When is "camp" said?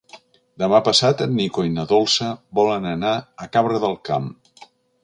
4.13-4.31